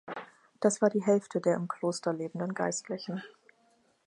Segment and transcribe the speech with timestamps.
[0.61, 3.21] Das war die Hälfte der im Kloster lebenden Geistlichen.